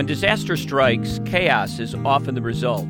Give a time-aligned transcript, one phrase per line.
[0.00, 2.88] When disaster strikes, chaos is often the result.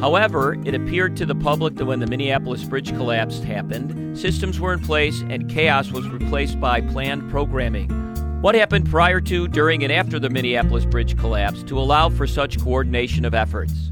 [0.00, 4.72] However, it appeared to the public that when the Minneapolis bridge collapse happened, systems were
[4.72, 7.90] in place and chaos was replaced by planned programming.
[8.40, 12.60] What happened prior to, during, and after the Minneapolis bridge collapse to allow for such
[12.60, 13.90] coordination of efforts?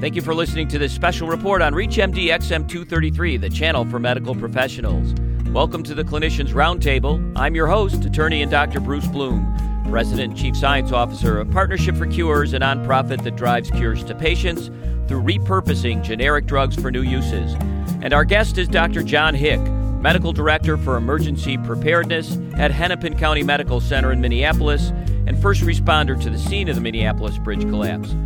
[0.00, 4.00] Thank you for listening to this special report on ReachMD XM 233, the channel for
[4.00, 5.14] medical professionals.
[5.52, 7.32] Welcome to the Clinicians Roundtable.
[7.36, 8.80] I'm your host, attorney and Dr.
[8.80, 13.70] Bruce Bloom, President and Chief Science Officer of Partnership for Cures, a nonprofit that drives
[13.70, 14.66] cures to patients
[15.06, 17.54] through repurposing generic drugs for new uses.
[18.02, 19.04] And our guest is Dr.
[19.04, 24.88] John Hick, Medical Director for Emergency Preparedness at Hennepin County Medical Center in Minneapolis
[25.28, 28.16] and first responder to the scene of the Minneapolis bridge collapse.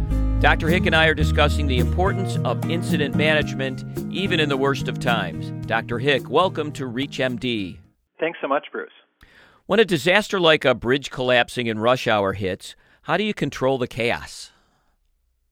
[0.41, 0.69] Dr.
[0.69, 5.01] Hick and I are discussing the importance of incident management even in the worst of
[5.01, 5.51] times.
[5.67, 5.99] Dr.
[5.99, 7.77] Hick, welcome to ReachMD.
[8.19, 8.89] Thanks so much, Bruce.
[9.69, 13.77] When a disaster like a bridge collapsing in rush hour hits, how do you control
[13.77, 14.51] the chaos?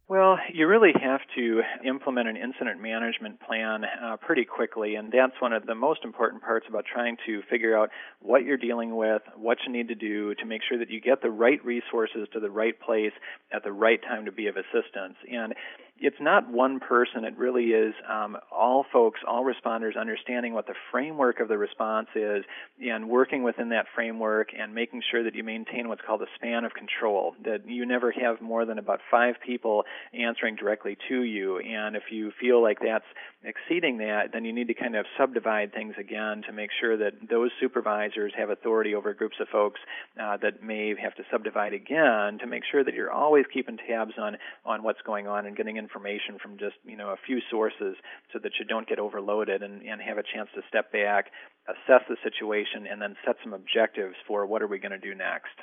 [0.08, 5.34] Well, you really have to implement an incident management plan uh, pretty quickly, and that's
[5.38, 9.20] one of the most important parts about trying to figure out what you're dealing with,
[9.36, 12.40] what you need to do to make sure that you get the right resources to
[12.40, 13.12] the right place
[13.52, 15.16] at the right time to be of assistance.
[15.30, 15.52] And
[15.98, 17.24] it's not one person.
[17.24, 22.08] It really is um, all folks, all responders understanding what the framework of the response
[22.14, 22.44] is
[22.80, 26.64] and working within that framework and making sure that you maintain what's called a span
[26.64, 31.58] of control, that you never have more than about five people answering directly to you.
[31.58, 33.06] And if you feel like that's
[33.42, 37.12] exceeding that, then you need to kind of subdivide things again to make sure that
[37.30, 39.80] those supervisors have authority over groups of folks
[40.20, 44.14] uh, that may have to subdivide again to make sure that you're always keeping tabs
[44.18, 47.94] on on what's going on and getting information from just you know a few sources
[48.32, 51.26] so that you don't get overloaded and, and have a chance to step back,
[51.68, 55.14] assess the situation, and then set some objectives for what are we going to do
[55.14, 55.54] next.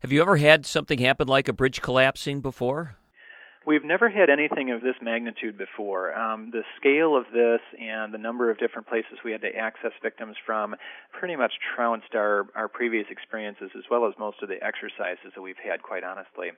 [0.00, 2.96] Have you ever had something happen like a bridge collapsing before?
[3.64, 6.12] We've never had anything of this magnitude before.
[6.18, 9.92] Um, the scale of this and the number of different places we had to access
[10.02, 10.74] victims from
[11.12, 15.42] pretty much trounced our, our previous experiences as well as most of the exercises that
[15.42, 16.50] we've had, quite honestly.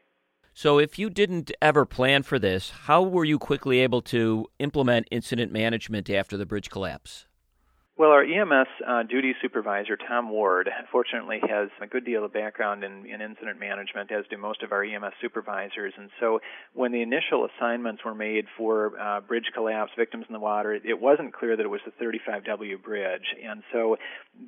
[0.57, 5.09] So, if you didn't ever plan for this, how were you quickly able to implement
[5.11, 7.27] incident management after the bridge collapse?
[7.97, 12.83] Well, our EMS uh, duty supervisor, Tom Ward, fortunately has a good deal of background
[12.83, 15.93] in, in, incident management, as do most of our EMS supervisors.
[15.97, 16.41] And so,
[16.73, 21.01] when the initial assignments were made for uh, bridge collapse victims in the water, it
[21.01, 23.33] wasn't clear that it was the 35W bridge.
[23.49, 23.97] And so,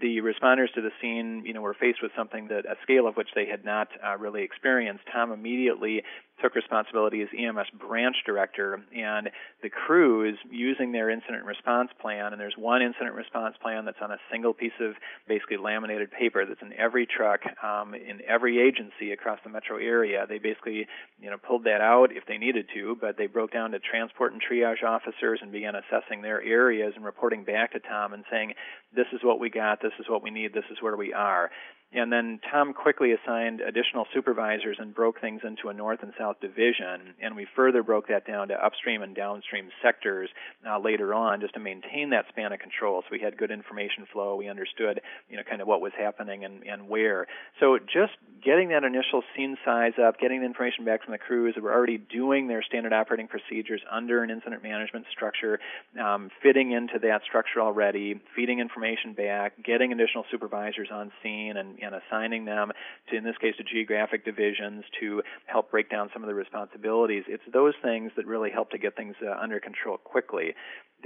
[0.01, 3.15] the responders to the scene, you know, were faced with something that a scale of
[3.15, 5.05] which they had not uh, really experienced.
[5.13, 6.03] Tom immediately
[6.43, 9.31] took responsibility as EMS branch director, and
[9.63, 12.33] the crew is using their incident response plan.
[12.33, 14.95] And there's one incident response plan that's on a single piece of
[15.29, 20.27] basically laminated paper that's in every truck um, in every agency across the metro area.
[20.29, 20.87] They basically,
[21.21, 24.33] you know, pulled that out if they needed to, but they broke down to transport
[24.33, 28.55] and triage officers and began assessing their areas and reporting back to Tom and saying,
[28.95, 29.81] "This is what we got.
[29.81, 30.53] This is what we need.
[30.53, 31.51] This is where we are."
[31.93, 36.41] And then Tom quickly assigned additional supervisors and broke things into a north and south
[36.41, 37.15] division.
[37.23, 40.29] And we further broke that down to upstream and downstream sectors
[40.69, 43.03] uh, later on just to maintain that span of control.
[43.03, 44.35] So we had good information flow.
[44.35, 47.29] We understood, you know, kind of what was happening and, and where.
[47.61, 48.13] So just
[48.45, 51.73] getting that initial scene size up, getting the information back from the crews that were
[51.73, 55.61] already doing their standard operating procedures under an incident management structure,
[56.03, 61.76] um, fitting into that structure already, feeding information back, getting additional supervisors on scene and
[61.83, 62.73] and, assigning them
[63.11, 67.25] to, in this case, to geographic divisions to help break down some of the responsibilities.
[67.29, 70.55] It's those things that really help to get things uh, under control quickly.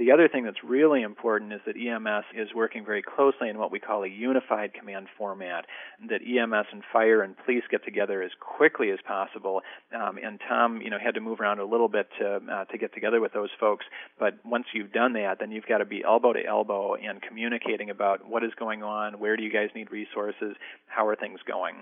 [0.01, 3.71] The other thing that's really important is that EMS is working very closely in what
[3.71, 5.67] we call a unified command format,
[6.09, 9.61] that EMS and fire and police get together as quickly as possible.
[9.93, 12.79] Um, and Tom, you know, had to move around a little bit to uh, to
[12.79, 13.85] get together with those folks.
[14.17, 17.91] But once you've done that, then you've got to be elbow to elbow and communicating
[17.91, 20.55] about what is going on, where do you guys need resources,
[20.87, 21.75] how are things going.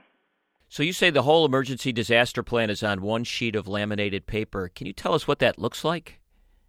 [0.68, 4.68] So you say the whole emergency disaster plan is on one sheet of laminated paper.
[4.76, 6.20] Can you tell us what that looks like?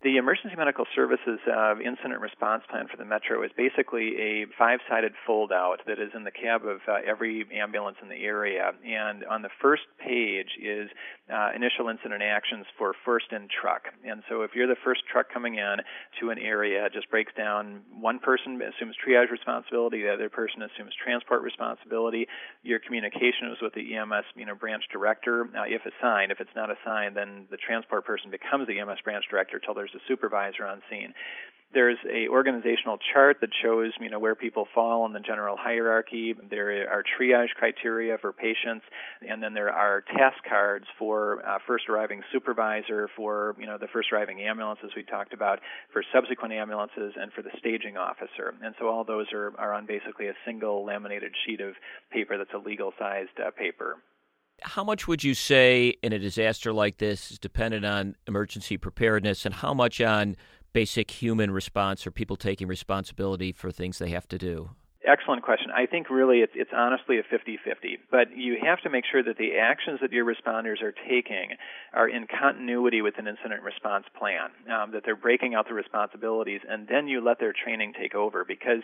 [0.03, 4.81] The Emergency Medical Services uh, Incident Response Plan for the Metro is basically a five
[4.89, 8.73] sided fold out that is in the cab of uh, every ambulance in the area.
[8.81, 10.89] And on the first page is
[11.29, 13.93] uh, initial incident actions for first in truck.
[14.03, 15.85] And so if you're the first truck coming in
[16.21, 20.63] to an area, it just breaks down one person assumes triage responsibility, the other person
[20.63, 22.27] assumes transport responsibility.
[22.63, 26.33] Your communication is with the EMS you know, branch director, if assigned.
[26.33, 29.90] If it's not assigned, then the transport person becomes the EMS branch director until there's
[29.91, 31.15] there's a supervisor on scene.
[31.73, 36.35] There's a organizational chart that shows you know where people fall in the general hierarchy.
[36.51, 38.85] There are triage criteria for patients,
[39.23, 43.87] and then there are task cards for uh, first arriving supervisor, for you know the
[43.93, 45.61] first arriving ambulance as we talked about,
[45.93, 48.53] for subsequent ambulances, and for the staging officer.
[48.65, 51.75] And so all those are are on basically a single laminated sheet of
[52.11, 53.97] paper that's a legal sized uh, paper.
[54.63, 59.47] How much would you say in a disaster like this is dependent on emergency preparedness,
[59.47, 60.37] and how much on
[60.73, 64.71] basic human response or people taking responsibility for things they have to do?
[65.11, 65.73] Excellent question.
[65.75, 67.99] I think really it's, it's honestly a 50 50.
[68.13, 71.57] But you have to make sure that the actions that your responders are taking
[71.93, 76.61] are in continuity with an incident response plan, um, that they're breaking out the responsibilities,
[76.69, 78.83] and then you let their training take over because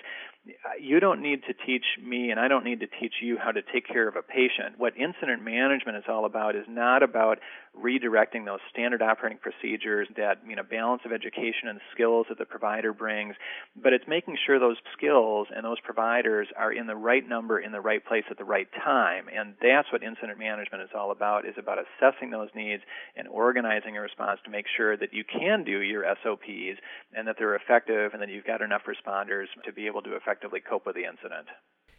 [0.81, 3.63] you don't need to teach me and I don't need to teach you how to
[3.63, 4.79] take care of a patient.
[4.79, 7.39] What incident management is all about is not about
[7.81, 12.45] redirecting those standard operating procedures, that you know balance of education and skills that the
[12.45, 13.37] provider brings,
[13.81, 17.59] but it's making sure those skills and those providers providers are in the right number
[17.61, 21.11] in the right place at the right time and that's what incident management is all
[21.11, 22.83] about is about assessing those needs
[23.17, 26.81] and organizing a response to make sure that you can do your SOPs
[27.15, 30.61] and that they're effective and that you've got enough responders to be able to effectively
[30.61, 31.47] cope with the incident.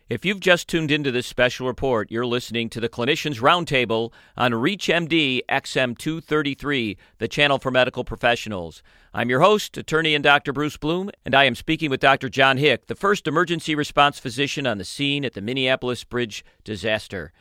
[0.10, 4.54] If you've just tuned into this special report, you're listening to the Clinicians Roundtable on
[4.54, 8.82] ReachMD XM233, the channel for medical professionals.
[9.14, 10.54] I'm your host, attorney and Dr.
[10.54, 12.30] Bruce Bloom, and I am speaking with Dr.
[12.30, 17.34] John Hick, the first emergency response physician on the scene at the Minneapolis Bridge disaster.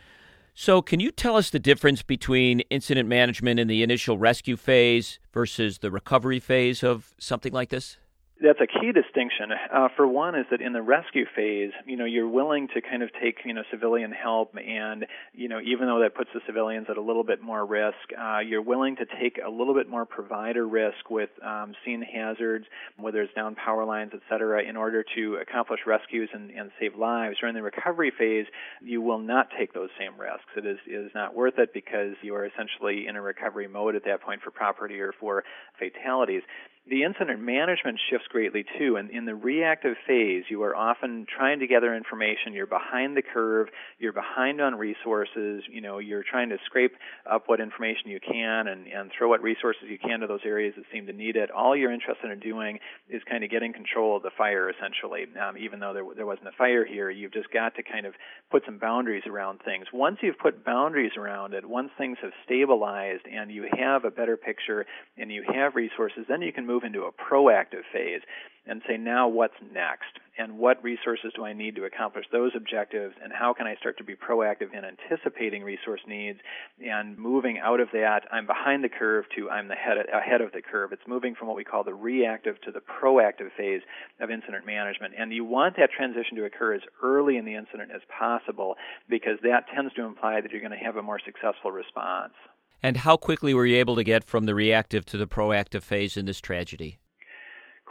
[0.53, 5.21] So, can you tell us the difference between incident management in the initial rescue phase
[5.33, 7.99] versus the recovery phase of something like this?
[8.39, 9.51] That's a key distinction.
[9.51, 13.03] Uh, for one, is that in the rescue phase, you know, you're willing to kind
[13.03, 16.87] of take, you know, civilian help, and you know, even though that puts the civilians
[16.91, 20.05] at a little bit more risk, uh, you're willing to take a little bit more
[20.05, 22.67] provider risk with um, scene hazards,
[22.99, 26.95] whether it's down power lines, et cetera, in order to accomplish rescues and, and save
[26.95, 27.39] lives.
[27.41, 28.47] During the recovery phase,
[28.83, 30.45] you will not take those same risks.
[30.59, 34.05] It is is not worth it because you are essentially in a recovery mode at
[34.05, 35.43] that point for property or for
[35.79, 36.43] fatalities
[36.89, 38.97] the incident management shifts greatly too.
[38.97, 42.53] And in the reactive phase, you are often trying to gather information.
[42.53, 43.69] You're behind the curve.
[43.99, 45.65] You're behind on resources.
[45.69, 46.93] You know, you're trying to scrape
[47.29, 50.75] up what information you can and, and throw what resources you can to those areas
[50.77, 51.51] that seem to need it.
[51.51, 52.79] All you're interested in doing
[53.11, 55.27] is kind of getting control of the fire, essentially.
[55.37, 58.15] Um, even though there, there wasn't a fire here, you've just got to kind of
[58.51, 59.87] put some boundaries around things.
[59.93, 64.37] Once you've put boundaries around it, once things have stabilized and you have a better
[64.37, 64.87] picture
[65.19, 68.21] and you have resources, then you can move move into a proactive phase
[68.67, 70.19] and say, now what's next?
[70.39, 73.15] And what resources do I need to accomplish those objectives?
[73.23, 76.41] And how can I start to be proactive in anticipating resource needs
[76.85, 80.53] and moving out of that, I'm behind the curve, to I'm the head, ahead of
[80.53, 80.93] the curve?
[80.93, 83.81] It's moving from what we call the reactive to the proactive phase
[84.21, 85.15] of incident management.
[85.17, 88.75] And you want that transition to occur as early in the incident as possible
[89.09, 92.35] because that tends to imply that you're going to have a more successful response.
[92.83, 96.17] And how quickly were you able to get from the reactive to the proactive phase
[96.17, 96.99] in this tragedy?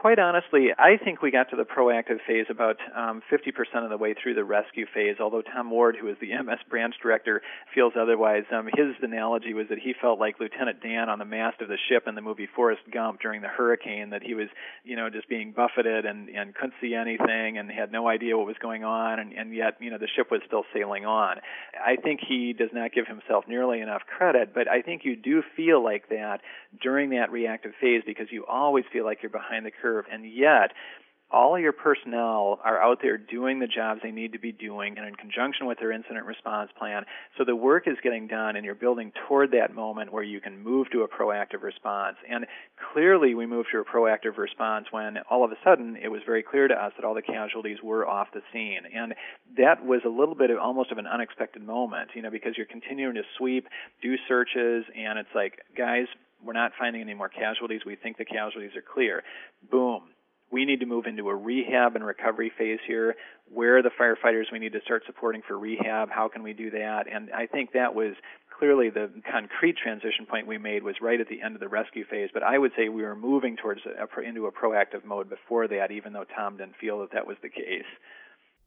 [0.06, 3.50] Quite honestly, I think we got to the proactive phase about um, 50%
[3.84, 5.16] of the way through the rescue phase.
[5.19, 7.42] Although Tom Ward, who is the MS branch director,
[7.74, 8.44] feels otherwise.
[8.54, 11.78] Um, his analogy was that he felt like Lieutenant Dan on the mast of the
[11.90, 14.12] ship in the movie Forrest Gump during the hurricane.
[14.12, 14.48] That he was,
[14.84, 18.46] you know, just being buffeted and and couldn't see anything and had no idea what
[18.46, 21.38] was going on, and, and yet, you know, the ship was still sailing on.
[21.84, 25.42] I think he does not give himself nearly enough credit, but I think you do
[25.56, 26.42] feel like that
[26.80, 30.06] during that reactive phase because you always feel like you're behind the curve serve.
[30.11, 30.71] And yet,
[31.31, 35.07] all your personnel are out there doing the jobs they need to be doing and
[35.07, 37.04] in conjunction with their incident response plan.
[37.37, 40.64] So the work is getting done and you're building toward that moment where you can
[40.64, 42.18] move to a proactive response.
[42.30, 42.45] And
[42.94, 46.44] clearly we moved to a proactive response when all of a sudden it was very
[46.44, 48.81] clear to us that all the casualties were off the scene.
[48.95, 49.16] And
[49.57, 52.68] that was a little bit of almost of an unexpected moment, you know, because you're
[52.68, 53.68] continuing to sweep,
[54.02, 56.06] do searches, and it's like, guys,
[56.45, 57.81] we're not finding any more casualties.
[57.85, 59.23] We think the casualties are clear.
[59.69, 60.04] Boom.
[60.52, 63.16] We need to move into a rehab and recovery phase here.
[63.52, 66.09] Where are the firefighters we need to start supporting for rehab?
[66.09, 67.06] How can we do that?
[67.11, 68.14] And I think that was
[68.57, 72.06] clearly the concrete transition point we made was right at the end of the rescue
[72.09, 72.30] phase.
[72.33, 75.92] But I would say we were moving towards a, into a proactive mode before that,
[75.92, 77.90] even though Tom didn't feel that that was the case.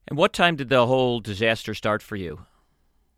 [0.08, 2.40] And what time did the whole disaster start for you?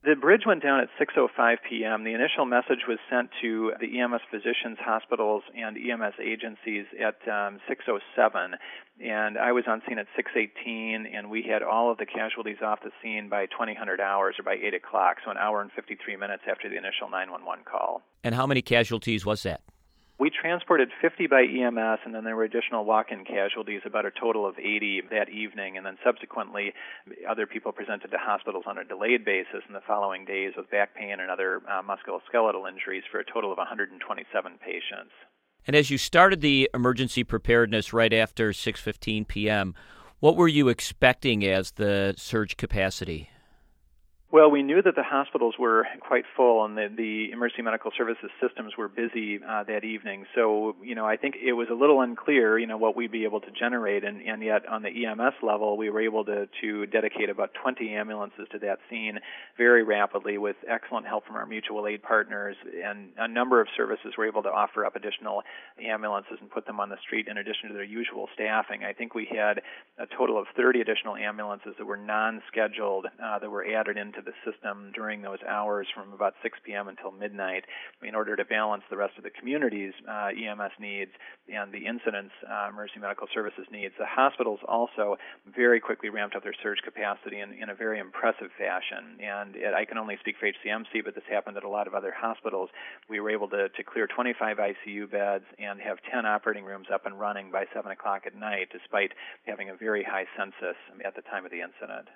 [0.02, 2.04] The bridge went down at 6:05 p.m.
[2.04, 7.60] The initial message was sent to the EMS physicians, hospitals, and EMS agencies at um,
[7.68, 8.56] 6:07,
[8.98, 12.80] and I was on scene at 6:18, and we had all of the casualties off
[12.82, 16.44] the scene by 2000 hours or by 8 o'clock, so an hour and 53 minutes
[16.50, 18.00] after the initial 911 call.
[18.24, 19.60] And how many casualties was that?
[20.20, 24.10] We transported 50 by EMS, and then there were additional walk in casualties, about a
[24.10, 25.78] total of 80 that evening.
[25.78, 26.74] And then subsequently,
[27.26, 30.94] other people presented to hospitals on a delayed basis in the following days with back
[30.94, 35.12] pain and other uh, musculoskeletal injuries for a total of 127 patients.
[35.66, 39.74] And as you started the emergency preparedness right after 6:15 p.m.,
[40.18, 43.30] what were you expecting as the surge capacity?
[44.32, 48.30] Well, we knew that the hospitals were quite full and the, the emergency medical services
[48.40, 50.24] systems were busy uh, that evening.
[50.36, 53.24] So, you know, I think it was a little unclear, you know, what we'd be
[53.24, 54.04] able to generate.
[54.04, 57.92] And, and yet, on the EMS level, we were able to, to dedicate about 20
[57.92, 59.18] ambulances to that scene
[59.56, 62.54] very rapidly with excellent help from our mutual aid partners.
[62.84, 65.42] And a number of services were able to offer up additional
[65.84, 68.84] ambulances and put them on the street in addition to their usual staffing.
[68.84, 69.60] I think we had
[69.98, 74.19] a total of 30 additional ambulances that were non scheduled uh, that were added into
[74.24, 76.88] the system during those hours from about 6 p.m.
[76.88, 77.64] until midnight
[78.02, 81.10] in order to balance the rest of the community's uh, EMS needs
[81.52, 83.94] and the incidents uh, emergency medical services needs.
[83.98, 85.16] The hospitals also
[85.54, 89.18] very quickly ramped up their surge capacity in, in a very impressive fashion.
[89.20, 91.94] And it, I can only speak for HCMC, but this happened at a lot of
[91.94, 92.70] other hospitals.
[93.08, 97.06] We were able to, to clear 25 ICU beds and have 10 operating rooms up
[97.06, 99.12] and running by 7 o'clock at night, despite
[99.46, 102.08] having a very high census at the time of the incident.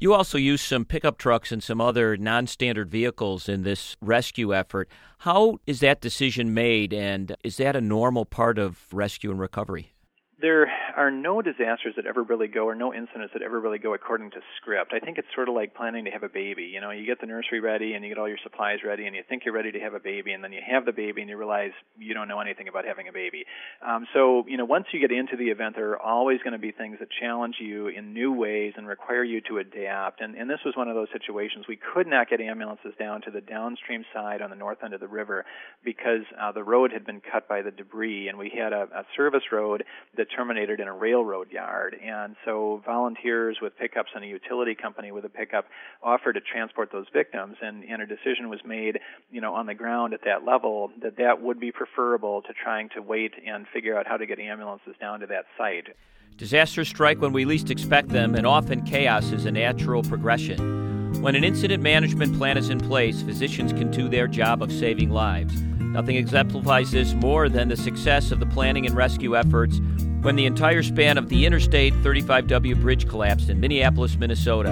[0.00, 4.54] You also used some pickup trucks and some other non standard vehicles in this rescue
[4.54, 4.88] effort.
[5.18, 9.92] How is that decision made, and is that a normal part of rescue and recovery?
[10.40, 13.94] there are no disasters that ever really go, or no incidents that ever really go
[13.94, 14.92] according to script.
[14.92, 16.64] I think it's sort of like planning to have a baby.
[16.64, 19.14] You know, you get the nursery ready and you get all your supplies ready, and
[19.14, 21.30] you think you're ready to have a baby, and then you have the baby and
[21.30, 23.44] you realize you don't know anything about having a baby.
[23.86, 26.58] Um, so, you know, once you get into the event, there are always going to
[26.58, 30.20] be things that challenge you in new ways and require you to adapt.
[30.20, 31.66] And, and this was one of those situations.
[31.68, 35.00] We could not get ambulances down to the downstream side on the north end of
[35.00, 35.44] the river
[35.84, 39.04] because uh, the road had been cut by the debris, and we had a, a
[39.16, 39.84] service road
[40.16, 41.96] that terminated in a railroad yard.
[42.02, 45.66] And so volunteers with pickups and a utility company with a pickup
[46.02, 47.56] offered to transport those victims.
[47.62, 48.98] And, and a decision was made,
[49.30, 52.88] you know, on the ground at that level that that would be preferable to trying
[52.94, 55.88] to wait and figure out how to get ambulances down to that site.
[56.36, 61.20] Disasters strike when we least expect them, and often chaos is a natural progression.
[61.20, 65.10] When an incident management plan is in place, physicians can do their job of saving
[65.10, 65.60] lives.
[65.60, 69.80] Nothing exemplifies this more than the success of the planning and rescue efforts
[70.22, 74.70] when the entire span of the Interstate 35W bridge collapsed in Minneapolis, Minnesota.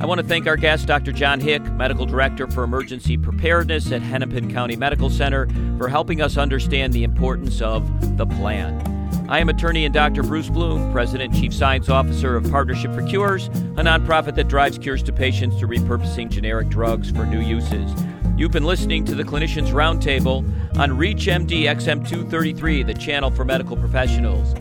[0.00, 1.12] I want to thank our guest, Dr.
[1.12, 6.36] John Hick, Medical Director for Emergency Preparedness at Hennepin County Medical Center, for helping us
[6.36, 8.96] understand the importance of the plan.
[9.28, 10.22] I am attorney and Dr.
[10.22, 14.78] Bruce Bloom, President and Chief Science Officer of Partnership for Cures, a nonprofit that drives
[14.78, 17.92] cures to patients through repurposing generic drugs for new uses.
[18.36, 20.38] You've been listening to the Clinicians Roundtable
[20.78, 24.54] on ReachMD XM233, the channel for medical professionals.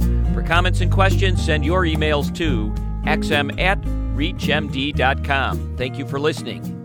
[0.47, 2.69] Comments and questions, send your emails to
[3.03, 3.81] xm at
[4.15, 5.75] reachmd.com.
[5.75, 6.76] Thank you for listening.